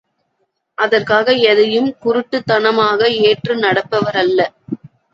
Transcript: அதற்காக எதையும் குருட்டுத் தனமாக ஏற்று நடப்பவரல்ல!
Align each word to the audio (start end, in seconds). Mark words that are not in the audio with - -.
அதற்காக 0.77 1.31
எதையும் 1.43 1.91
குருட்டுத் 2.01 2.47
தனமாக 2.47 2.99
ஏற்று 3.23 3.55
நடப்பவரல்ல! 3.57 4.41